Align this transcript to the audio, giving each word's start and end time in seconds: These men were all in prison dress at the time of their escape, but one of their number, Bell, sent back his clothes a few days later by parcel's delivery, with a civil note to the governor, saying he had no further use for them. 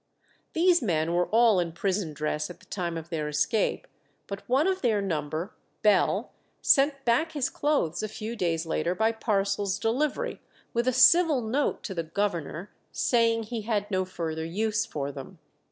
These 0.53 0.81
men 0.81 1.13
were 1.13 1.27
all 1.27 1.59
in 1.59 1.73
prison 1.73 2.11
dress 2.11 2.49
at 2.49 2.59
the 2.59 2.65
time 2.65 2.97
of 2.97 3.09
their 3.09 3.27
escape, 3.27 3.85
but 4.25 4.41
one 4.49 4.65
of 4.65 4.81
their 4.81 4.99
number, 4.99 5.53
Bell, 5.83 6.31
sent 6.59 7.05
back 7.05 7.33
his 7.33 7.51
clothes 7.51 8.01
a 8.01 8.07
few 8.07 8.35
days 8.35 8.65
later 8.65 8.95
by 8.95 9.11
parcel's 9.11 9.77
delivery, 9.77 10.41
with 10.73 10.87
a 10.87 10.91
civil 10.91 11.39
note 11.41 11.83
to 11.83 11.93
the 11.93 12.01
governor, 12.01 12.71
saying 12.91 13.43
he 13.43 13.61
had 13.61 13.91
no 13.91 14.03
further 14.03 14.43
use 14.43 14.87
for 14.87 15.11
them. 15.11 15.37